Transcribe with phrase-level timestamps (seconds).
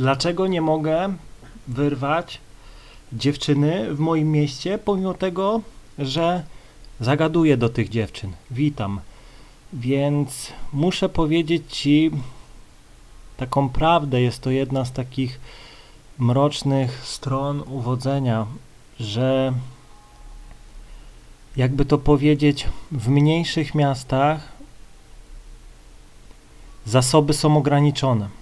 [0.00, 1.14] Dlaczego nie mogę
[1.68, 2.40] wyrwać
[3.12, 5.60] dziewczyny w moim mieście, pomimo tego,
[5.98, 6.44] że
[7.00, 8.32] zagaduję do tych dziewczyn?
[8.50, 9.00] Witam.
[9.72, 12.10] Więc muszę powiedzieć Ci
[13.36, 14.22] taką prawdę.
[14.22, 15.40] Jest to jedna z takich
[16.18, 18.46] mrocznych stron uwodzenia,
[19.00, 19.52] że
[21.56, 24.48] jakby to powiedzieć, w mniejszych miastach
[26.86, 28.39] zasoby są ograniczone.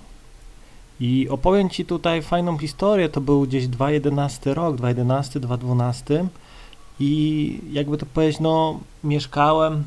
[1.00, 6.28] I opowiem Ci tutaj fajną historię, to był gdzieś 2011 rok, 2011, 2012
[7.00, 9.84] i jakby to powiedzieć, no mieszkałem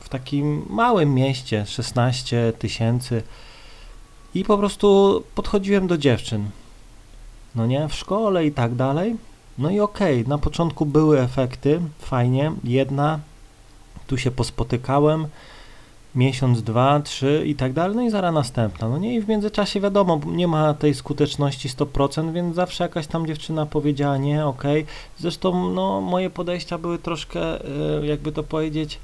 [0.00, 3.22] w takim małym mieście, 16 tysięcy.
[4.34, 6.50] I po prostu podchodziłem do dziewczyn,
[7.54, 9.16] no nie, w szkole i tak dalej.
[9.58, 13.20] No i okej, okay, na początku były efekty, fajnie, jedna,
[14.06, 15.26] tu się pospotykałem,
[16.18, 18.88] miesiąc, dwa, trzy i tak dalej, no i zaraz następna.
[18.88, 23.26] No nie, i w międzyczasie wiadomo, nie ma tej skuteczności 100%, więc zawsze jakaś tam
[23.26, 24.82] dziewczyna powiedziała nie, okej.
[24.82, 24.94] Okay.
[25.18, 28.98] Zresztą, no, moje podejścia były troszkę, e, jakby to powiedzieć,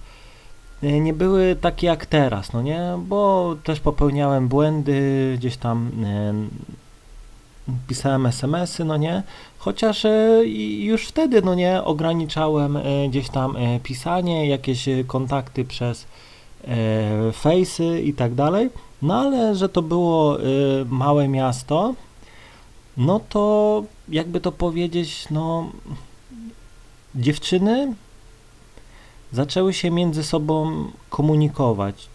[0.83, 6.35] e, nie były takie jak teraz, no nie, bo też popełniałem błędy, gdzieś tam e,
[7.89, 9.23] pisałem SMS-y, no nie,
[9.59, 10.07] chociaż
[10.79, 16.07] już wtedy, no nie, ograniczałem gdzieś tam pisanie, jakieś kontakty przez
[17.33, 18.71] fejsy i tak dalej.
[19.03, 20.43] No ale, że to było e,
[20.89, 21.95] małe miasto,
[22.97, 25.71] no to jakby to powiedzieć, no
[27.15, 27.95] dziewczyny
[29.33, 32.09] zaczęły się między sobą komunikować.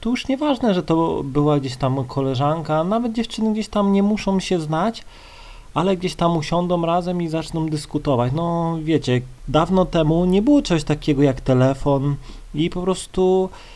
[0.00, 4.40] Tu już nieważne, że to była gdzieś tam koleżanka, nawet dziewczyny gdzieś tam nie muszą
[4.40, 5.04] się znać,
[5.74, 8.32] ale gdzieś tam usiądą razem i zaczną dyskutować.
[8.32, 12.16] No wiecie, dawno temu nie było czegoś takiego jak telefon
[12.54, 13.73] i po prostu E,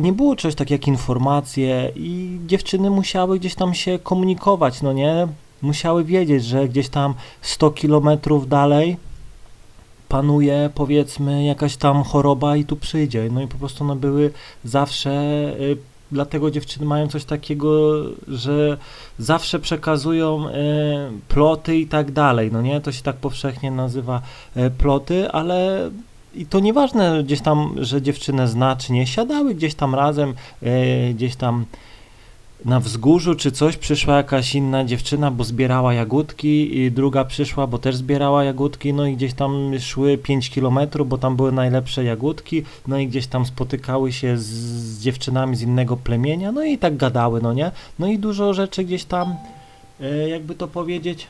[0.00, 5.28] nie było czegoś tak jak informacje i dziewczyny musiały gdzieś tam się komunikować, no nie?
[5.62, 8.96] Musiały wiedzieć, że gdzieś tam 100 kilometrów dalej
[10.08, 13.28] panuje powiedzmy jakaś tam choroba i tu przyjdzie.
[13.32, 14.30] No i po prostu one były
[14.64, 15.10] zawsze,
[15.60, 15.76] y,
[16.12, 17.70] dlatego dziewczyny mają coś takiego,
[18.28, 18.78] że
[19.18, 20.52] zawsze przekazują y,
[21.28, 22.80] ploty i tak dalej, no nie?
[22.80, 24.22] To się tak powszechnie nazywa
[24.78, 25.90] ploty, ale
[26.34, 31.14] i to nieważne gdzieś tam, że dziewczynę zna czy nie, siadały gdzieś tam razem, e,
[31.14, 31.64] gdzieś tam
[32.64, 37.78] na wzgórzu czy coś, przyszła jakaś inna dziewczyna, bo zbierała jagódki i druga przyszła, bo
[37.78, 42.62] też zbierała jagódki, no i gdzieś tam szły 5 kilometrów, bo tam były najlepsze jagódki,
[42.86, 46.96] no i gdzieś tam spotykały się z, z dziewczynami z innego plemienia, no i tak
[46.96, 47.70] gadały, no nie?
[47.98, 49.34] No i dużo rzeczy gdzieś tam,
[50.00, 51.26] e, jakby to powiedzieć,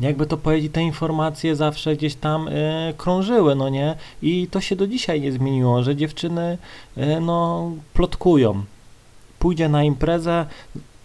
[0.00, 3.96] jakby to powiedzieć, te informacje zawsze gdzieś tam y, krążyły, no nie?
[4.22, 6.58] I to się do dzisiaj nie zmieniło, że dziewczyny,
[6.98, 8.64] y, no, plotkują.
[9.38, 10.46] Pójdzie na imprezę,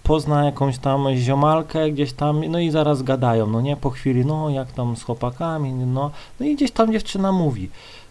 [0.03, 3.77] pozna jakąś tam ziomalkę gdzieś tam, no i zaraz gadają, no nie?
[3.77, 7.69] Po chwili, no, jak tam z chłopakami, no, no i gdzieś tam dziewczyna mówi.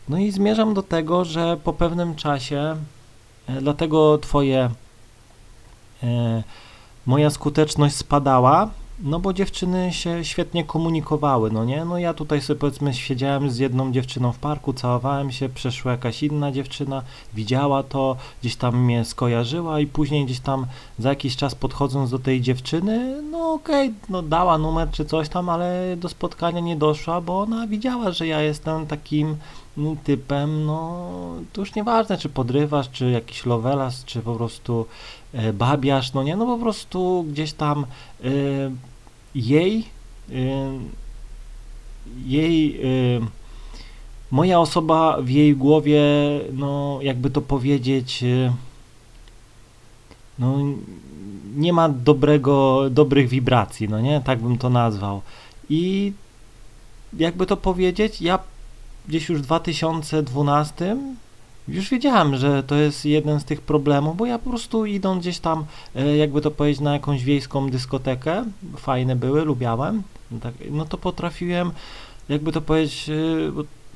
[0.08, 2.76] No i zmierzam do tego, że po pewnym czasie,
[3.48, 4.70] y, dlatego twoje,
[7.06, 11.84] moja skuteczność spadała, no bo dziewczyny się świetnie komunikowały, no nie?
[11.84, 16.22] No ja tutaj sobie powiedzmy siedziałem z jedną dziewczyną w parku, całowałem się, przeszła jakaś
[16.22, 17.02] inna dziewczyna,
[17.34, 20.66] widziała to, gdzieś tam mnie skojarzyła i później gdzieś tam
[20.98, 25.28] za jakiś czas podchodząc do tej dziewczyny, no okej, okay, no dała numer czy coś
[25.28, 29.36] tam, ale do spotkania nie doszła, bo ona widziała, że ja jestem takim
[30.04, 31.10] typem, no
[31.52, 34.86] to już nieważne, czy podrywasz, czy jakiś lovelas, czy po prostu
[35.32, 37.86] e, babiasz, no nie, no po prostu gdzieś tam
[38.24, 38.28] e,
[39.34, 39.84] jej
[40.30, 40.78] e,
[42.26, 42.80] jej
[44.30, 46.02] moja osoba w jej głowie,
[46.52, 48.24] no jakby to powiedzieć,
[50.38, 50.58] no
[51.56, 55.22] nie ma dobrego, dobrych wibracji, no nie, tak bym to nazwał.
[55.70, 56.12] I
[57.18, 58.38] jakby to powiedzieć, ja
[59.08, 60.96] gdzieś już w 2012
[61.68, 65.38] już wiedziałem, że to jest jeden z tych problemów, bo ja po prostu idąc gdzieś
[65.38, 65.64] tam,
[65.96, 68.44] e, jakby to powiedzieć, na jakąś wiejską dyskotekę,
[68.76, 71.70] fajne były, lubiałem, no tak, no to potrafiłem,
[72.28, 73.12] jakby to powiedzieć, e,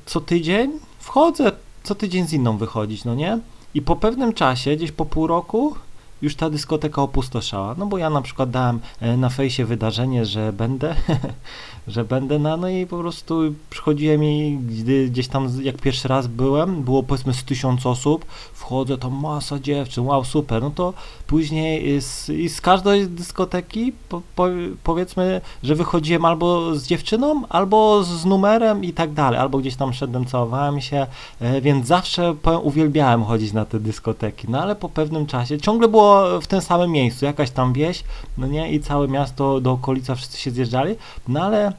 [0.05, 1.51] co tydzień wchodzę,
[1.83, 3.39] co tydzień z inną wychodzić, no nie?
[3.73, 5.75] I po pewnym czasie, gdzieś po pół roku,
[6.21, 7.75] już ta dyskoteka opustoszała.
[7.77, 10.95] No bo ja na przykład dałem e, na fejsie wydarzenie, że będę,
[11.87, 16.27] że będę na, no i po prostu przychodziłem i gdy gdzieś tam, jak pierwszy raz
[16.27, 20.93] byłem, było powiedzmy z tysiąc osób, wchodzę, to masa dziewczyn, wow, super, no to
[21.27, 24.47] później z, i z każdej dyskoteki po, po,
[24.83, 29.93] powiedzmy, że wychodziłem albo z dziewczyną, albo z numerem i tak dalej, albo gdzieś tam
[29.93, 31.07] szedłem, całowałem się,
[31.39, 35.87] e, więc zawsze powiem, uwielbiałem chodzić na te dyskoteki, no ale po pewnym czasie ciągle
[35.87, 36.08] było
[36.41, 38.03] w tym samym miejscu, jakaś tam wieś,
[38.37, 40.95] no nie, i całe miasto do okolica wszyscy się zjeżdżali,
[41.27, 41.73] no ale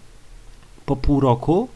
[0.87, 1.69] po pół roku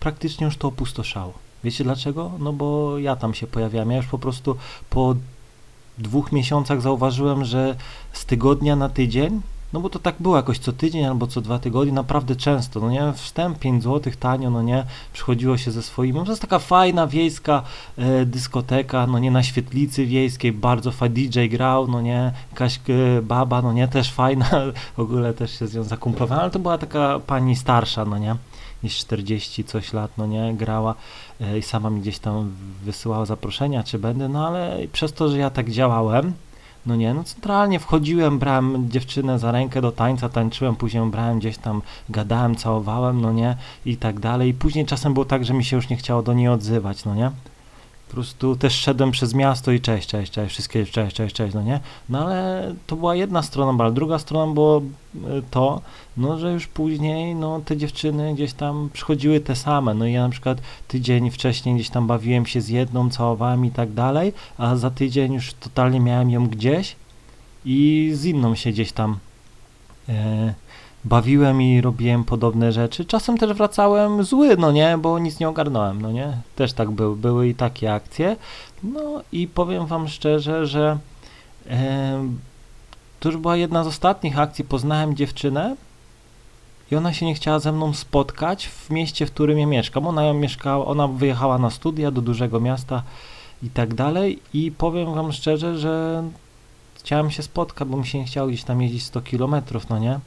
[0.00, 1.32] praktycznie już to opustoszało.
[1.64, 2.30] Wiecie dlaczego?
[2.38, 3.90] No bo ja tam się pojawiałem.
[3.90, 4.56] Ja już po prostu
[4.90, 5.14] po
[5.98, 7.76] dwóch miesiącach zauważyłem, że
[8.12, 9.40] z tygodnia na tydzień,
[9.72, 12.90] no bo to tak było jakoś co tydzień albo co dwa tygodnie, naprawdę często, no
[12.90, 16.58] nie, wstęp 5 zł tanio, no nie, przychodziło się ze swoimi, no to jest taka
[16.58, 17.62] fajna wiejska
[17.98, 23.22] e, dyskoteka, no nie, na świetlicy wiejskiej, bardzo fajny DJ grał, no nie, jakaś e,
[23.22, 24.50] baba, no nie, też fajna,
[24.96, 28.36] w ogóle też się z nią zakumplowałem, ale to była taka pani starsza, no nie,
[28.82, 30.94] niż 40 coś lat, no nie, grała
[31.40, 32.52] e, i sama mi gdzieś tam
[32.82, 36.32] wysyłała zaproszenia, czy będę, no ale przez to, że ja tak działałem,
[36.86, 41.58] no nie, no centralnie wchodziłem, brałem dziewczynę za rękę do tańca, tańczyłem, później brałem gdzieś
[41.58, 43.56] tam, gadałem, całowałem, no nie,
[43.86, 44.50] i tak dalej.
[44.50, 47.14] I później czasem było tak, że mi się już nie chciało do niej odzywać, no
[47.14, 47.30] nie.
[48.10, 51.62] Po prostu też szedłem przez miasto i cześć, cześć, cześć, wszystkie cześć, cześć, cześć, no
[51.62, 51.80] nie?
[52.08, 55.80] No ale to była jedna strona, ale druga strona było e, to,
[56.16, 60.22] no że już później, no te dziewczyny gdzieś tam przychodziły te same, no i ja
[60.22, 60.58] na przykład
[60.88, 65.32] tydzień wcześniej gdzieś tam bawiłem się z jedną, całowałem i tak dalej, a za tydzień
[65.34, 66.96] już totalnie miałem ją gdzieś
[67.64, 69.18] i z inną się gdzieś tam
[70.08, 70.54] e,
[71.04, 73.04] bawiłem i robiłem podobne rzeczy.
[73.04, 76.36] Czasem też wracałem zły, no nie, bo nic nie ogarnąłem, no nie.
[76.56, 78.36] Też tak był, były i takie akcje.
[78.82, 80.98] No i powiem wam szczerze, że
[81.70, 82.28] e,
[83.20, 84.64] to już była jedna z ostatnich akcji.
[84.64, 85.76] Poznałem dziewczynę
[86.90, 90.06] i ona się nie chciała ze mną spotkać w mieście, w którym ja mieszkam.
[90.06, 93.02] Ona mieszkała, ona wyjechała na studia do dużego miasta
[93.62, 96.24] i tak dalej i powiem wam szczerze, że
[96.94, 100.20] chciałem się spotkać, bo mi się nie chciało gdzieś tam jeździć 100 kilometrów, no nie.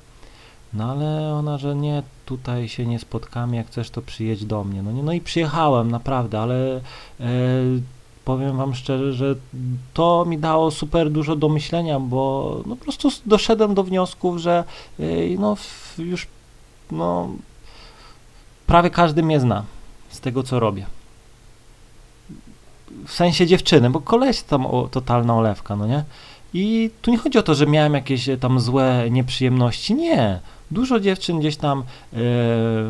[0.73, 4.83] No ale ona, że nie, tutaj się nie spotkamy, jak chcesz to przyjedź do mnie.
[4.83, 6.81] No, nie, no i przyjechałem, naprawdę, ale
[7.19, 7.31] e,
[8.25, 9.35] powiem wam szczerze, że
[9.93, 14.63] to mi dało super dużo do myślenia, bo no, po prostu doszedłem do wniosków, że
[14.99, 15.03] e,
[15.39, 15.57] no
[15.97, 16.27] już
[16.91, 17.29] no
[18.67, 19.63] prawie każdy mnie zna
[20.09, 20.85] z tego, co robię.
[23.07, 26.03] W sensie dziewczyny, bo koleś tam o, totalna olewka, no nie?
[26.53, 30.39] I tu nie chodzi o to, że miałem jakieś tam złe nieprzyjemności, nie
[30.71, 31.83] Dużo dziewczyn gdzieś tam
[32.13, 32.17] e,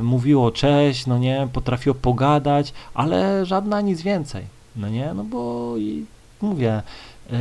[0.03, 6.05] mówiło cześć, no nie, potrafiło pogadać, ale żadna nic więcej, no nie, no bo i,
[6.41, 6.81] mówię,
[7.31, 7.37] e,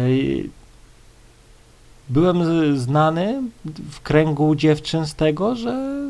[2.08, 2.38] byłem
[2.78, 3.42] znany
[3.90, 6.02] w kręgu dziewczyn z tego, że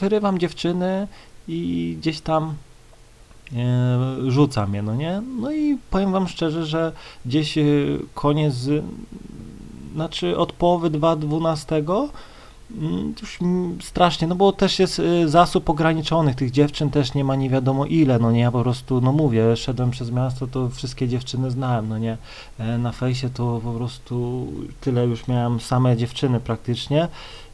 [0.00, 1.08] wyrywam dziewczyny
[1.48, 2.54] i gdzieś tam
[3.56, 5.22] e, rzucam je, no nie?
[5.40, 6.92] No i powiem wam szczerze, że
[7.26, 7.58] gdzieś
[8.14, 8.54] koniec,
[9.94, 12.08] znaczy od połowy 2012 Mm,
[13.22, 13.38] już
[13.82, 17.86] strasznie, no bo też jest y, zasób ograniczonych, tych dziewczyn też nie ma nie wiadomo
[17.86, 21.88] ile, no nie, ja po prostu, no mówię, szedłem przez miasto, to wszystkie dziewczyny znałem,
[21.88, 22.16] no nie,
[22.58, 24.46] e, na fejsie to po prostu
[24.80, 27.08] tyle już miałem same dziewczyny praktycznie.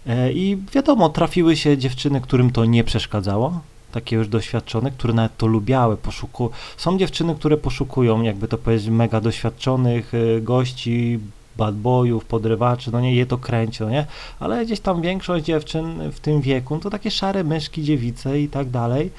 [0.06, 3.60] E, i wiadomo, trafiły się dziewczyny, którym to nie przeszkadzało,
[3.92, 6.50] takie już doświadczone, które nawet to lubiały, poszuku...
[6.76, 11.18] Są dziewczyny, które poszukują, jakby to powiedzieć, mega doświadczonych y, gości,
[11.58, 14.06] bad boyów, podrywaczy, no nie, je to kręci, no nie,
[14.40, 18.70] ale gdzieś tam większość dziewczyn w tym wieku, to takie szare myszki, dziewice i tak
[18.70, 19.10] dalej.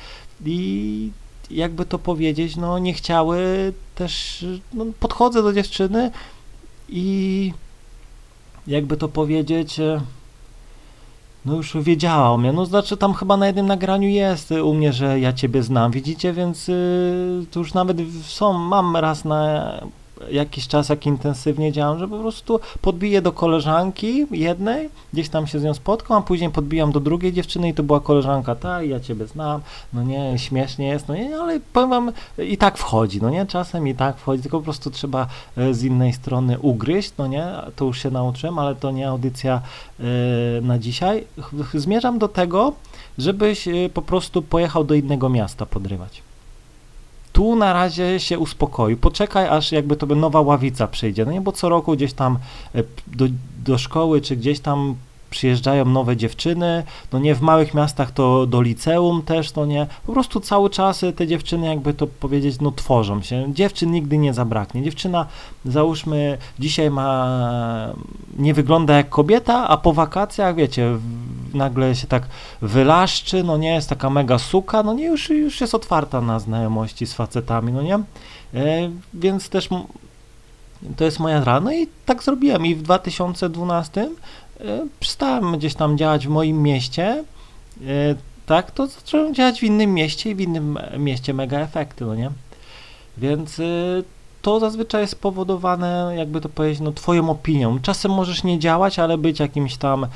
[0.45, 1.11] I
[1.51, 3.37] jakby to powiedzieć, no nie chciały
[3.95, 6.11] też, no, podchodzę do dziewczyny
[6.89, 7.53] i
[8.67, 10.01] jakby to powiedzieć, e,
[11.45, 14.93] no już wiedziała o mnie, no znaczy tam chyba na jednym nagraniu jest u mnie,
[14.93, 19.73] że ja ciebie znam, widzicie, więc y, to już nawet są, mam raz na
[20.31, 25.59] jakiś czas, jak intensywnie działam, że po prostu podbiję do koleżanki jednej, gdzieś tam się
[25.59, 28.89] z nią spotkam, a później podbijam do drugiej dziewczyny i to była koleżanka ta i
[28.89, 29.61] ja ciebie znam,
[29.93, 33.87] no nie, śmiesznie jest, no nie, ale powiem wam, i tak wchodzi, no nie, czasem
[33.87, 37.85] i tak wchodzi, tylko po prostu trzeba e, z innej strony ugryźć, no nie, to
[37.85, 39.61] już się nauczyłem, ale to nie audycja
[39.99, 40.05] yy,
[40.61, 41.23] na dzisiaj.
[41.73, 42.73] Zmierzam do tego,
[43.17, 46.26] żebyś yy, po prostu pojechał do innego miasta podrywać
[47.37, 48.97] tu na razie się uspokoił.
[48.97, 51.25] Poczekaj, aż jakby to nowa ławica przyjdzie.
[51.25, 52.37] No nie, bo co roku gdzieś tam
[52.75, 53.25] e, do,
[53.63, 54.95] do szkoły, czy gdzieś tam
[55.29, 60.13] przyjeżdżają nowe dziewczyny, no nie w małych miastach to do liceum też, no nie, po
[60.13, 64.83] prostu cały czas te dziewczyny jakby to powiedzieć, no tworzą się, dziewczyn nigdy nie zabraknie,
[64.83, 65.25] dziewczyna
[65.65, 67.93] załóżmy dzisiaj ma,
[68.37, 70.97] nie wygląda jak kobieta, a po wakacjach wiecie,
[71.53, 72.27] nagle się tak
[72.61, 77.07] wylaszczy, no nie, jest taka mega suka, no nie, już, już jest otwarta na znajomości
[77.07, 78.03] z facetami, no nie, e,
[79.13, 79.69] więc też
[80.97, 84.09] to jest moja rana no i tak zrobiłem i w 2012
[84.61, 87.23] E, przestałem gdzieś tam działać w moim mieście,
[87.81, 88.15] e,
[88.45, 92.29] tak, to zacząłem działać w innym mieście i w innym mieście mega efekty, no nie?
[93.17, 93.63] Więc e,
[94.41, 97.79] to zazwyczaj jest spowodowane, jakby to powiedzieć, no, twoją opinią.
[97.81, 100.07] Czasem możesz nie działać, ale być jakimś tam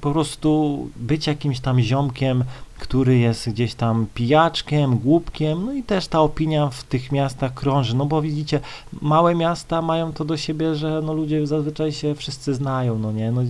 [0.00, 2.44] po prostu być jakimś tam ziomkiem,
[2.82, 7.96] który jest gdzieś tam pijaczkiem, głupkiem, no i też ta opinia w tych miastach krąży,
[7.96, 8.60] no bo widzicie,
[9.02, 13.32] małe miasta mają to do siebie, że no ludzie zazwyczaj się wszyscy znają, no nie,
[13.32, 13.42] no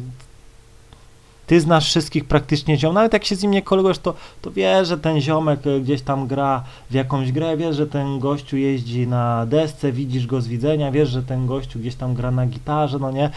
[1.47, 4.89] ty znasz wszystkich praktycznie ziom, nawet jak się z nim nie kolegujesz, to, to wiesz,
[4.89, 9.47] że ten ziomek gdzieś tam gra w jakąś grę, wiesz, że ten gościu jeździ na
[9.47, 13.11] desce, widzisz go z widzenia, wiesz, że ten gościu gdzieś tam gra na gitarze, no
[13.11, 13.31] nie,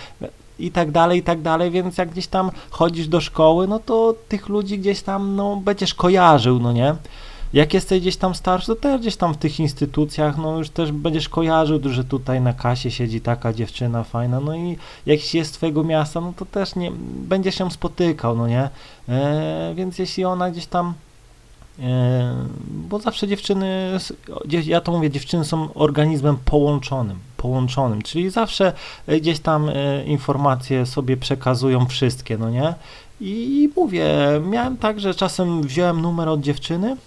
[0.59, 4.15] i tak dalej, i tak dalej, więc jak gdzieś tam chodzisz do szkoły, no to
[4.29, 6.95] tych ludzi gdzieś tam, no, będziesz kojarzył, no nie?
[7.53, 10.91] Jak jesteś gdzieś tam starszy, to też gdzieś tam w tych instytucjach, no już też
[10.91, 15.53] będziesz kojarzył, że tutaj na kasie siedzi taka dziewczyna fajna, no i jak jest z
[15.53, 16.91] twojego miasta, no to też nie,
[17.27, 18.69] będziesz się spotykał, no nie?
[19.09, 20.93] E, więc jeśli ona gdzieś tam
[21.79, 23.99] e, bo zawsze dziewczyny,
[24.65, 28.73] ja to mówię, dziewczyny są organizmem połączonym, połączonym, czyli zawsze
[29.07, 32.73] gdzieś tam e, informacje sobie przekazują wszystkie, no nie?
[33.21, 34.05] I mówię,
[34.49, 36.97] miałem tak, że czasem wziąłem numer od dziewczyny,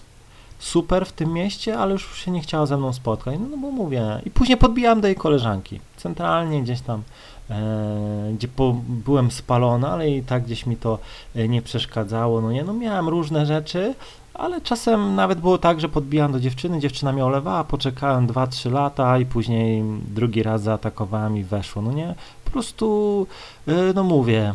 [0.58, 3.70] super w tym mieście, ale już się nie chciała ze mną spotkać, no, no bo
[3.70, 7.02] mówię, i później podbijałem do jej koleżanki, centralnie gdzieś tam,
[7.50, 10.98] e, gdzie po, byłem spalony, ale i tak gdzieś mi to
[11.36, 13.94] e, nie przeszkadzało, no nie, no miałem różne rzeczy,
[14.38, 19.18] ale czasem nawet było tak, że podbijałem do dziewczyny, dziewczyna mnie olewała, poczekałem 2-3 lata
[19.18, 22.14] i później drugi raz zaatakowałem i weszło, no nie,
[22.44, 23.26] po prostu,
[23.66, 24.54] e, no mówię,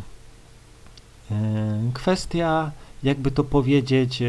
[1.32, 1.36] e,
[1.94, 2.72] kwestia
[3.04, 4.26] jakby to powiedzieć, e,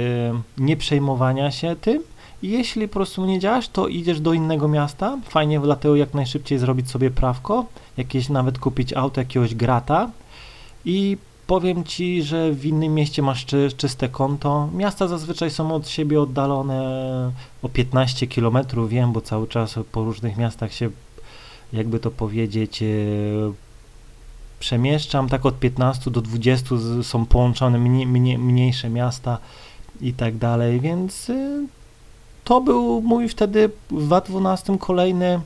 [0.58, 2.02] nie przejmowania się tym.
[2.42, 5.18] Jeśli po prostu nie działasz, to idziesz do innego miasta.
[5.28, 10.10] Fajnie dlatego jak najszybciej zrobić sobie prawko, jakieś nawet kupić auto, jakiegoś grata
[10.84, 14.68] i powiem Ci, że w innym mieście masz czy, czyste konto.
[14.74, 16.82] Miasta zazwyczaj są od siebie oddalone
[17.62, 18.58] o 15 km,
[18.88, 20.90] wiem, bo cały czas po różnych miastach się,
[21.72, 22.86] jakby to powiedzieć, e,
[24.60, 29.38] przemieszczam, tak od 15 do 20 są połączone mniej, mniej, mniejsze miasta
[30.00, 31.66] i tak dalej, więc y,
[32.44, 35.40] to był mój wtedy w 2012 kolejny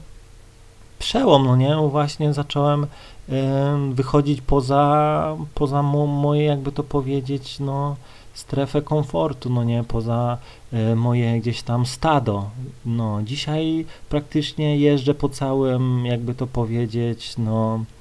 [0.99, 2.87] przełom, no nie, właśnie zacząłem
[3.93, 7.97] wychodzić poza, poza mo, moje, jakby to powiedzieć, no
[8.35, 10.39] strefę komfortu, no nie, poza
[10.73, 12.51] y, moje gdzieś tam stado.
[12.87, 17.98] No, dzisiaj praktycznie jeżdżę po całym, jakby to powiedzieć, no E,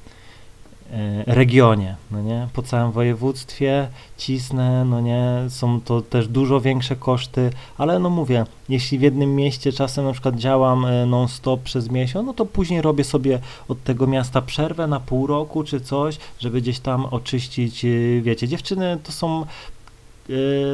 [1.25, 7.49] regionie, no nie, po całym województwie cisnę, no nie, są to też dużo większe koszty,
[7.77, 12.27] ale no mówię, jeśli w jednym mieście czasem na przykład działam e, non-stop przez miesiąc,
[12.27, 16.61] no to później robię sobie od tego miasta przerwę na pół roku czy coś, żeby
[16.61, 17.89] gdzieś tam oczyścić, e,
[18.21, 19.45] wiecie, dziewczyny to są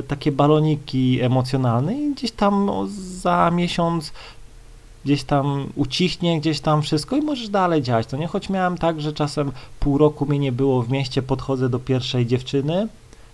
[0.08, 2.70] takie baloniki emocjonalne i gdzieś tam
[3.22, 4.12] za miesiąc
[5.06, 8.08] gdzieś tam ucichnie, gdzieś tam wszystko i możesz dalej działać.
[8.08, 11.70] To nie, choć miałem tak, że czasem pół roku mnie nie było w mieście, podchodzę
[11.70, 12.88] do pierwszej dziewczyny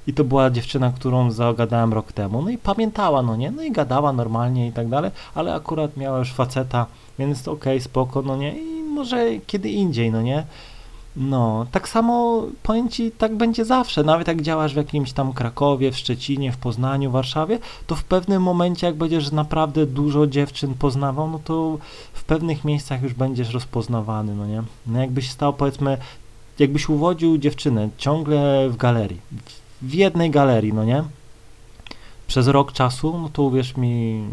[0.07, 3.71] i to była dziewczyna, którą zagadałem rok temu, no i pamiętała, no nie, no i
[3.71, 6.85] gadała normalnie i tak dalej, ale akurat miała już faceta,
[7.19, 10.43] więc okej, okay, spoko, no nie, i może kiedy indziej, no nie,
[11.15, 14.03] no, tak samo powiem Ci, tak będzie zawsze.
[14.03, 18.43] Nawet jak działasz w jakimś tam Krakowie, w Szczecinie, w Poznaniu, Warszawie, to w pewnym
[18.43, 21.77] momencie, jak będziesz naprawdę dużo dziewczyn poznawał, no to
[22.13, 24.63] w pewnych miejscach już będziesz rozpoznawany, no nie?
[24.87, 25.97] No jakbyś stał, powiedzmy,
[26.59, 29.21] jakbyś uwodził dziewczynę ciągle w galerii,
[29.81, 31.03] w jednej galerii, no nie?
[32.27, 34.23] Przez rok czasu, no to uwierz mi,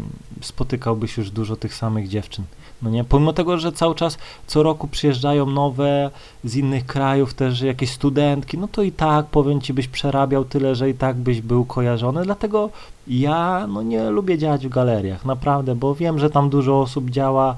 [0.41, 2.45] spotykałbyś już dużo tych samych dziewczyn.
[2.81, 3.03] No nie?
[3.03, 4.17] Pomimo tego, że cały czas
[4.47, 6.11] co roku przyjeżdżają nowe
[6.43, 10.75] z innych krajów też jakieś studentki, no to i tak powiem ci byś przerabiał tyle,
[10.75, 12.23] że i tak byś był kojarzony.
[12.23, 12.69] Dlatego
[13.07, 17.55] ja no nie lubię działać w galeriach, naprawdę, bo wiem, że tam dużo osób działa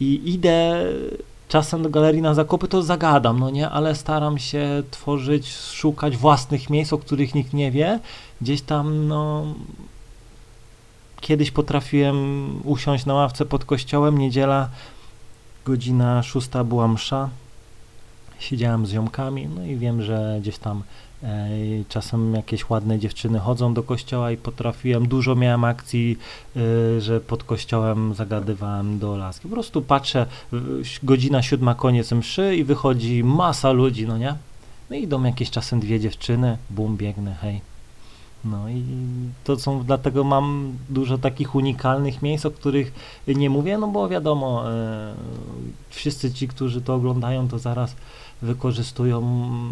[0.00, 0.84] i idę
[1.48, 6.70] czasem do galerii na zakupy, to zagadam, no nie, ale staram się tworzyć, szukać własnych
[6.70, 8.00] miejsc, o których nikt nie wie.
[8.40, 9.44] Gdzieś tam, no,
[11.20, 14.68] Kiedyś potrafiłem usiąść na ławce pod kościołem, niedziela,
[15.64, 17.28] godzina szósta była msza,
[18.38, 20.82] siedziałem z ziomkami, no i wiem, że gdzieś tam
[21.22, 21.48] e,
[21.88, 26.18] czasem jakieś ładne dziewczyny chodzą do kościoła i potrafiłem, dużo miałem akcji,
[26.56, 29.48] e, że pod kościołem zagadywałem do laski.
[29.48, 30.26] Po prostu patrzę,
[31.02, 34.34] godzina siódma, koniec mszy i wychodzi masa ludzi, no nie?
[34.90, 37.75] No i idą jakieś czasem dwie dziewczyny, bum, biegnę, hej.
[38.50, 38.82] No i
[39.44, 42.92] to są, dlatego mam dużo takich unikalnych miejsc, o których
[43.28, 45.14] nie mówię, no bo wiadomo, e,
[45.90, 47.96] wszyscy ci, którzy to oglądają, to zaraz
[48.42, 49.20] wykorzystują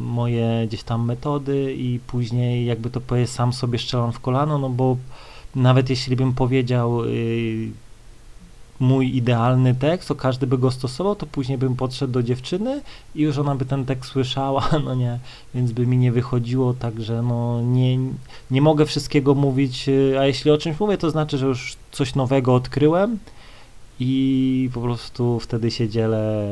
[0.01, 4.69] moje gdzieś tam metody i później jakby to powiedzieć, sam sobie strzelam w kolano, no
[4.69, 4.97] bo
[5.55, 7.71] nawet jeśli bym powiedział y,
[8.81, 12.83] mój idealny tekst, to każdy by go stosował, to później bym podszedł do dziewczyny
[13.15, 15.19] i już ona by ten tekst słyszała, no nie,
[15.55, 17.99] więc by mi nie wychodziło, także no nie,
[18.51, 22.15] nie mogę wszystkiego mówić, y, a jeśli o czymś mówię, to znaczy, że już coś
[22.15, 23.19] nowego odkryłem
[24.01, 26.47] i po prostu wtedy się dzielę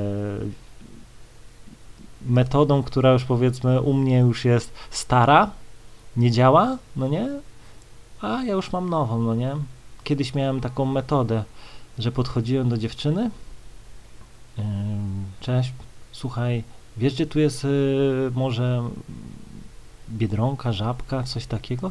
[2.26, 5.50] metodą, która już powiedzmy u mnie już jest stara,
[6.16, 7.28] nie działa, no nie,
[8.20, 9.56] a ja już mam nową, no nie.
[10.04, 11.44] Kiedyś miałem taką metodę,
[11.98, 13.30] że podchodziłem do dziewczyny.
[15.40, 15.72] Cześć,
[16.12, 16.64] słuchaj,
[16.96, 18.82] wiesz gdzie tu jest y, może
[20.10, 21.90] biedronka, żabka, coś takiego?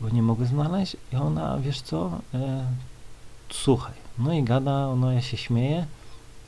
[0.00, 0.96] Bo nie mogę znaleźć.
[1.12, 2.64] I ona, wiesz co, e,
[3.50, 3.94] słuchaj.
[4.18, 5.86] No i gada, no ja się śmieję.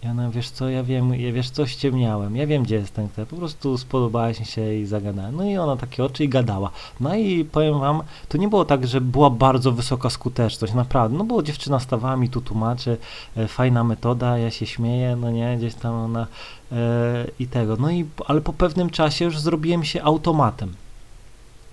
[0.05, 3.09] I ona, wiesz co, ja wiem, ja wiesz co, ściemniałem, ja wiem, gdzie jest ten
[3.09, 5.37] chleb, po prostu spodobałaś mi się i zagadałem.
[5.37, 6.71] No i ona takie oczy i gadała.
[7.01, 11.25] No i powiem wam, to nie było tak, że była bardzo wysoka skuteczność, naprawdę, no
[11.25, 12.97] bo dziewczyna stawała mi tu tłumaczy,
[13.37, 16.27] e, fajna metoda, ja się śmieję, no nie, gdzieś tam ona
[16.73, 17.77] e, i tego.
[17.77, 20.75] No i, ale po pewnym czasie już zrobiłem się automatem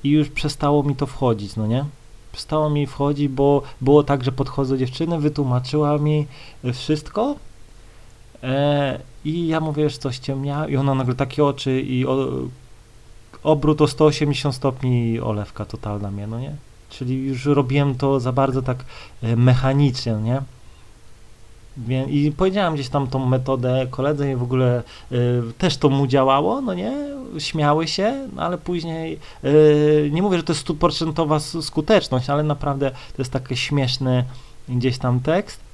[0.03, 1.85] i już przestało mi to wchodzić, no nie?
[2.31, 6.27] Przestało mi wchodzić, bo było tak, że podchodzę do dziewczyny, wytłumaczyła mi
[6.73, 7.35] wszystko,
[9.25, 12.27] I ja mówię, że coś ciemnia i ona nagle takie oczy i o,
[13.43, 16.55] obrót o 180 stopni olewka totalna mnie, no nie?
[16.89, 18.85] Czyli już robiłem to za bardzo tak
[19.23, 20.41] e, mechanicznie, nie?
[22.07, 26.61] I powiedziałem gdzieś tam tą metodę koledze i w ogóle y, też to mu działało,
[26.61, 26.93] no nie?
[27.37, 32.91] Śmiały się, no ale później y, nie mówię, że to jest stuprocentowa skuteczność, ale naprawdę
[32.91, 34.23] to jest taki śmieszny
[34.69, 35.68] gdzieś tam tekst.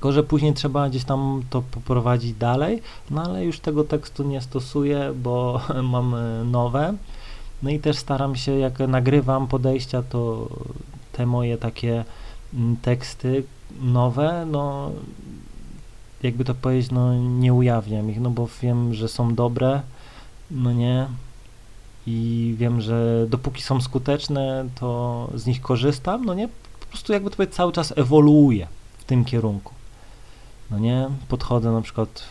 [0.00, 4.40] Tylko, że później trzeba gdzieś tam to poprowadzić dalej, no ale już tego tekstu nie
[4.40, 5.60] stosuję, bo
[5.92, 6.94] mam e, nowe.
[7.62, 10.48] No i też staram się, jak nagrywam podejścia, to
[11.12, 12.04] te moje takie
[12.54, 13.44] mm, teksty
[13.82, 14.90] nowe, no
[16.22, 19.82] jakby to powiedzieć, no nie ujawniam ich, no bo wiem, że są dobre,
[20.50, 21.06] no nie,
[22.06, 27.30] i wiem, że dopóki są skuteczne, to z nich korzystam, no nie, po prostu jakby
[27.30, 28.66] to powiedzieć, cały czas ewoluuję
[28.98, 29.79] w tym kierunku
[30.70, 32.22] no nie, podchodzę na przykład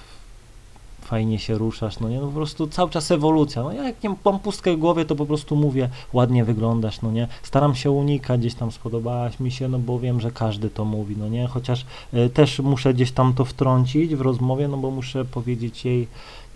[1.01, 4.15] fajnie się ruszasz, no nie, no po prostu cały czas ewolucja, no ja jak nie
[4.25, 8.39] mam pustkę w głowie, to po prostu mówię, ładnie wyglądasz, no nie, staram się unikać,
[8.39, 11.85] gdzieś tam spodobałaś mi się, no bo wiem, że każdy to mówi, no nie, chociaż
[12.13, 16.07] y, też muszę gdzieś tam to wtrącić w rozmowie, no bo muszę powiedzieć jej,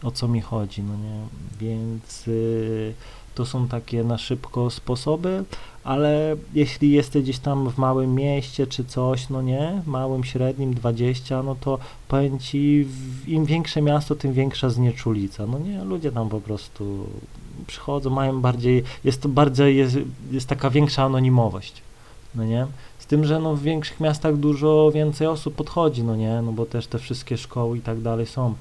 [0.03, 1.19] o co mi chodzi, no nie,
[1.59, 2.93] więc y,
[3.35, 5.43] to są takie na szybko sposoby,
[5.83, 11.43] ale jeśli jesteś gdzieś tam w małym mieście czy coś, no nie, małym, średnim, 20,
[11.43, 12.87] no to powiem Ci,
[13.27, 17.07] im większe miasto, tym większa znieczulica, no nie, ludzie tam po prostu
[17.67, 19.97] przychodzą, mają bardziej, jest to bardziej, jest,
[20.31, 21.81] jest taka większa anonimowość,
[22.35, 22.67] no nie,
[22.99, 26.65] z tym, że no w większych miastach dużo więcej osób podchodzi, no nie, no bo
[26.65, 28.53] też te wszystkie szkoły i tak dalej są.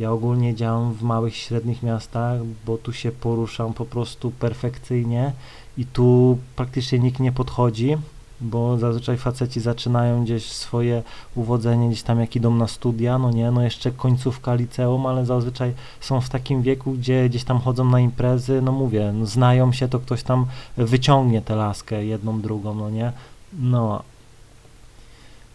[0.00, 5.32] Ja ogólnie działam w małych, średnich miastach, bo tu się poruszam po prostu perfekcyjnie
[5.78, 7.96] i tu praktycznie nikt nie podchodzi,
[8.40, 11.02] bo zazwyczaj faceci zaczynają gdzieś swoje
[11.34, 15.72] uwodzenie, gdzieś tam jak idą na studia, no nie, no jeszcze końcówka liceum, ale zazwyczaj
[16.00, 19.88] są w takim wieku, gdzie gdzieś tam chodzą na imprezy, no mówię, no znają się,
[19.88, 23.12] to ktoś tam wyciągnie tę laskę jedną, drugą, no nie,
[23.58, 24.02] no.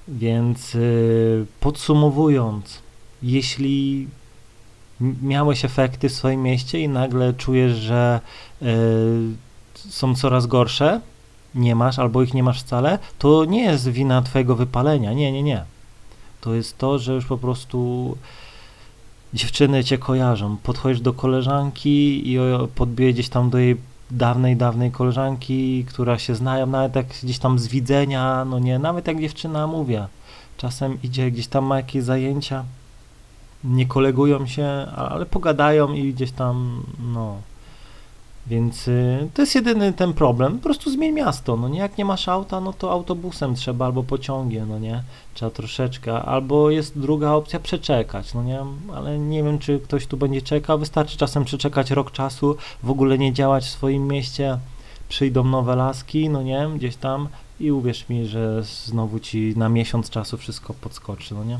[0.08, 2.80] Więc yy, podsumowując,
[3.24, 4.08] jeśli
[5.02, 8.20] miałeś efekty w swoim mieście i nagle czujesz, że
[8.62, 8.66] y,
[9.76, 11.02] są coraz gorsze,
[11.56, 15.14] nie masz albo ich nie masz wcale, to nie jest wina twojego wypalenia.
[15.14, 15.64] Nie, nie, nie.
[16.42, 18.18] To jest to, że już po prostu
[19.34, 20.58] dziewczyny cię kojarzą.
[20.64, 22.38] Podchodzisz do koleżanki i
[22.76, 23.78] podbije gdzieś tam do jej
[24.12, 29.08] dawnej, dawnej koleżanki, która się znają, nawet jak gdzieś tam z widzenia, no nie, nawet
[29.08, 30.08] jak dziewczyna mówię.
[30.58, 32.64] Czasem idzie gdzieś tam ma jakieś zajęcia,
[33.65, 37.36] nie kolegują się, ale pogadają i gdzieś tam, no.
[38.47, 40.58] Więc y, to jest jedyny ten problem.
[40.58, 41.80] Po prostu zmień miasto, no nie?
[41.80, 45.04] Jak nie masz auta, no to autobusem trzeba albo pociągiem, no nie?
[45.34, 46.21] Trzeba troszeczkę.
[46.21, 48.60] Albo jest druga opcja, przeczekać, no nie?
[48.95, 50.80] Ale nie wiem, czy ktoś tu będzie czekał.
[50.80, 54.58] Wystarczy czasem przeczekać rok czasu, w ogóle nie działać w swoim mieście.
[55.10, 56.69] Przyjdą nowe laski, no nie?
[56.75, 57.28] Gdzieś tam
[57.60, 61.60] i uwierz mi, że znowu ci na miesiąc czasu wszystko podskoczy, no nie?